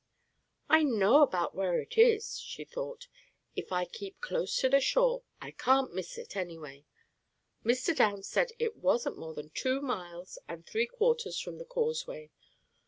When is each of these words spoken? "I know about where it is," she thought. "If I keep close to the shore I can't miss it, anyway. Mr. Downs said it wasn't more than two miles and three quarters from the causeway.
"I 0.67 0.81
know 0.81 1.21
about 1.21 1.53
where 1.53 1.79
it 1.79 1.95
is," 1.95 2.39
she 2.39 2.65
thought. 2.65 3.07
"If 3.55 3.71
I 3.71 3.85
keep 3.85 4.19
close 4.19 4.57
to 4.61 4.67
the 4.69 4.79
shore 4.79 5.21
I 5.39 5.51
can't 5.51 5.93
miss 5.93 6.17
it, 6.17 6.35
anyway. 6.35 6.85
Mr. 7.63 7.95
Downs 7.95 8.27
said 8.27 8.51
it 8.57 8.77
wasn't 8.77 9.19
more 9.19 9.35
than 9.35 9.51
two 9.51 9.79
miles 9.79 10.39
and 10.47 10.65
three 10.65 10.87
quarters 10.87 11.39
from 11.39 11.59
the 11.59 11.65
causeway. 11.65 12.31